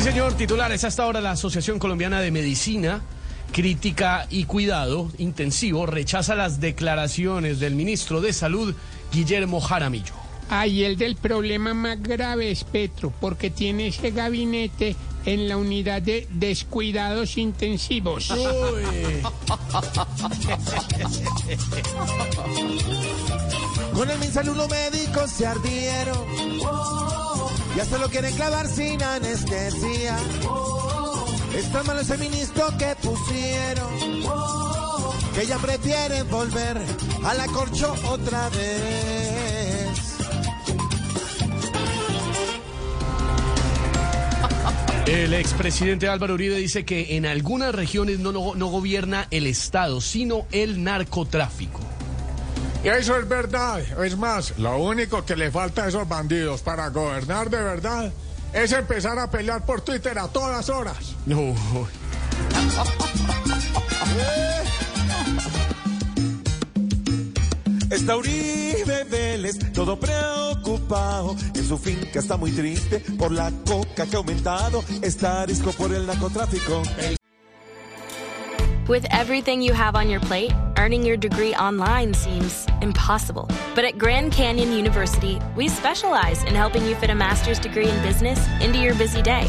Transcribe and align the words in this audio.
Sí, 0.00 0.06
señor, 0.06 0.32
titulares. 0.32 0.82
Hasta 0.84 1.02
ahora 1.02 1.20
la 1.20 1.32
Asociación 1.32 1.78
Colombiana 1.78 2.22
de 2.22 2.30
Medicina, 2.30 3.02
Crítica 3.52 4.26
y 4.30 4.44
Cuidado 4.44 5.10
Intensivo 5.18 5.84
rechaza 5.84 6.34
las 6.34 6.58
declaraciones 6.58 7.60
del 7.60 7.74
ministro 7.74 8.22
de 8.22 8.32
Salud, 8.32 8.74
Guillermo 9.12 9.60
Jaramillo. 9.60 10.29
Ay, 10.52 10.82
el 10.82 10.96
del 10.96 11.14
problema 11.14 11.74
más 11.74 12.02
grave 12.02 12.50
es 12.50 12.64
Petro, 12.64 13.12
porque 13.20 13.50
tiene 13.50 13.86
ese 13.86 14.10
gabinete 14.10 14.96
en 15.24 15.48
la 15.48 15.56
unidad 15.56 16.02
de 16.02 16.26
descuidados 16.30 17.38
intensivos. 17.38 18.28
Con 23.94 24.10
el 24.10 24.18
MinSalud 24.18 24.56
los 24.56 24.68
médicos 24.68 25.30
se 25.30 25.46
ardieron. 25.46 26.18
Ya 27.76 27.84
se 27.84 27.98
lo 27.98 28.08
quieren 28.08 28.34
clavar 28.34 28.66
sin 28.66 29.00
anestesia. 29.00 30.18
Está 31.54 31.84
mal 31.84 32.00
ese 32.00 32.18
ministro 32.18 32.66
que 32.76 32.96
pusieron. 32.96 33.88
Que 35.32 35.46
ya 35.46 35.58
prefieren 35.58 36.28
volver 36.28 36.76
a 37.24 37.34
la 37.34 37.46
corcho 37.46 37.94
otra 38.08 38.48
vez. 38.48 39.39
El 45.06 45.34
expresidente 45.34 46.08
Álvaro 46.08 46.34
Uribe 46.34 46.56
dice 46.56 46.84
que 46.84 47.16
en 47.16 47.26
algunas 47.26 47.74
regiones 47.74 48.18
no, 48.20 48.32
no, 48.32 48.54
no 48.54 48.66
gobierna 48.68 49.26
el 49.30 49.46
Estado, 49.46 50.00
sino 50.00 50.46
el 50.52 50.84
narcotráfico. 50.84 51.80
Y 52.84 52.88
eso 52.88 53.16
es 53.18 53.28
verdad. 53.28 53.80
Es 54.04 54.16
más, 54.16 54.58
lo 54.58 54.78
único 54.78 55.24
que 55.24 55.36
le 55.36 55.50
falta 55.50 55.84
a 55.84 55.88
esos 55.88 56.08
bandidos 56.08 56.62
para 56.62 56.88
gobernar 56.88 57.50
de 57.50 57.62
verdad 57.62 58.12
es 58.52 58.72
empezar 58.72 59.18
a 59.18 59.30
pelear 59.30 59.64
por 59.64 59.80
Twitter 59.82 60.18
a 60.18 60.28
todas 60.28 60.68
horas. 60.68 61.14
No. 61.26 61.54
Está 67.90 68.16
Uribe 68.16 69.04
Vélez, 69.10 69.58
todo 69.72 69.98
preocupado. 70.60 71.36
En 71.54 71.64
su 71.66 71.78
finca 71.78 72.18
está 72.18 72.36
muy 72.36 72.50
triste 72.52 73.00
por 73.18 73.32
la 73.32 73.50
coca 73.66 74.06
que 74.06 74.16
ha 74.16 74.18
aumentado. 74.18 74.84
Está 75.02 75.46
por 75.76 75.92
el 75.92 76.06
narcotráfico. 76.06 76.82
With 78.88 79.06
everything 79.12 79.62
you 79.62 79.72
have 79.72 79.94
on 79.94 80.10
your 80.10 80.20
plate, 80.20 80.52
earning 80.76 81.04
your 81.04 81.16
degree 81.16 81.54
online 81.54 82.12
seems 82.12 82.66
impossible. 82.82 83.46
But 83.76 83.84
at 83.84 83.98
Grand 83.98 84.32
Canyon 84.32 84.72
University, 84.72 85.38
we 85.56 85.68
specialize 85.68 86.42
in 86.42 86.56
helping 86.56 86.84
you 86.84 86.96
fit 86.96 87.08
a 87.08 87.14
master's 87.14 87.60
degree 87.60 87.88
in 87.88 88.02
business 88.02 88.40
into 88.60 88.80
your 88.80 88.96
busy 88.96 89.22
day. 89.22 89.48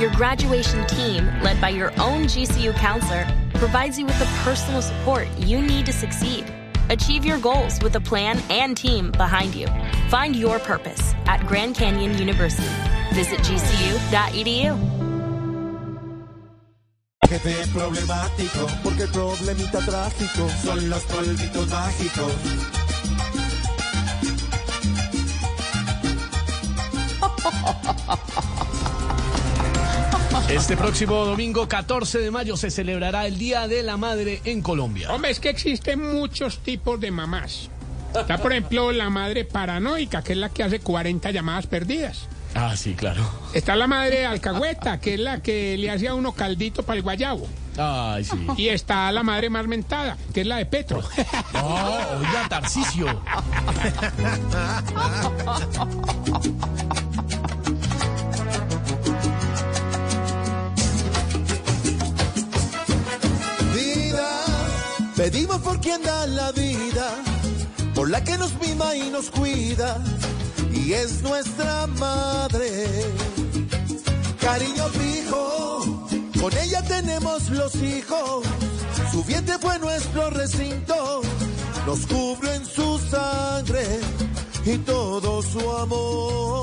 Your 0.00 0.10
graduation 0.16 0.84
team, 0.88 1.28
led 1.42 1.60
by 1.60 1.68
your 1.68 1.92
own 2.00 2.24
GCU 2.24 2.74
counselor, 2.74 3.24
provides 3.54 4.00
you 4.00 4.06
with 4.06 4.18
the 4.18 4.26
personal 4.42 4.82
support 4.82 5.28
you 5.38 5.62
need 5.62 5.86
to 5.86 5.92
succeed. 5.92 6.44
Achieve 6.92 7.24
your 7.24 7.38
goals 7.38 7.80
with 7.82 7.96
a 7.96 8.00
plan 8.00 8.38
and 8.50 8.76
team 8.76 9.12
behind 9.12 9.54
you. 9.54 9.66
Find 10.10 10.36
your 10.36 10.58
purpose 10.58 11.14
at 11.24 11.40
Grand 11.46 11.74
Canyon 11.74 12.18
University. 12.18 12.68
Visit 13.14 13.38
gcu.edu. 13.38 14.76
Jefe 17.30 17.66
problemático, 17.72 18.66
porque 18.82 19.06
problemita 19.06 19.78
trágico 19.78 20.50
son 20.62 20.90
los 20.90 21.02
polvitos 21.04 21.66
mágicos. 21.70 22.81
Este 30.52 30.76
próximo 30.76 31.24
domingo 31.24 31.66
14 31.66 32.18
de 32.18 32.30
mayo 32.30 32.58
se 32.58 32.70
celebrará 32.70 33.26
el 33.26 33.38
Día 33.38 33.66
de 33.68 33.82
la 33.82 33.96
Madre 33.96 34.42
en 34.44 34.60
Colombia. 34.60 35.10
Hombre, 35.10 35.30
es 35.30 35.40
que 35.40 35.48
existen 35.48 36.12
muchos 36.12 36.58
tipos 36.58 37.00
de 37.00 37.10
mamás. 37.10 37.70
Está, 38.14 38.36
por 38.36 38.52
ejemplo, 38.52 38.92
la 38.92 39.08
madre 39.08 39.46
paranoica, 39.46 40.22
que 40.22 40.32
es 40.32 40.38
la 40.38 40.50
que 40.50 40.62
hace 40.62 40.80
40 40.80 41.30
llamadas 41.30 41.66
perdidas. 41.66 42.28
Ah, 42.54 42.76
sí, 42.76 42.92
claro. 42.92 43.26
Está 43.54 43.76
la 43.76 43.86
madre 43.86 44.26
alcahueta, 44.26 45.00
que 45.00 45.14
es 45.14 45.20
la 45.20 45.40
que 45.40 45.78
le 45.78 45.90
hace 45.90 46.08
a 46.08 46.14
uno 46.14 46.32
caldito 46.32 46.82
para 46.82 46.98
el 46.98 47.02
guayabo. 47.02 47.48
Ay, 47.78 48.22
sí. 48.22 48.36
Y 48.58 48.68
está 48.68 49.10
la 49.10 49.22
madre 49.22 49.48
más 49.48 49.66
mentada, 49.66 50.18
que 50.34 50.42
es 50.42 50.46
la 50.46 50.58
de 50.58 50.66
Petro. 50.66 51.00
No, 51.54 51.74
oiga, 52.18 52.46
Tarcicio. 52.50 53.06
pedimos 65.22 65.60
por 65.60 65.80
quien 65.80 66.02
da 66.02 66.26
la 66.26 66.50
vida, 66.50 67.06
por 67.94 68.10
la 68.10 68.24
que 68.24 68.36
nos 68.38 68.52
mima 68.60 68.96
y 68.96 69.08
nos 69.08 69.30
cuida, 69.30 70.02
y 70.72 70.94
es 70.94 71.22
nuestra 71.22 71.86
madre. 71.86 72.88
Cariño 74.40 74.88
fijo, 74.88 76.08
con 76.40 76.52
ella 76.58 76.82
tenemos 76.82 77.50
los 77.50 77.72
hijos, 77.76 78.44
su 79.12 79.22
vientre 79.22 79.58
fue 79.60 79.78
nuestro 79.78 80.28
recinto, 80.30 81.22
nos 81.86 82.00
cubrió 82.06 82.52
en 82.54 82.66
su 82.66 82.98
sangre 82.98 84.00
y 84.64 84.76
todo 84.78 85.40
su 85.40 85.60
amor. 85.70 86.62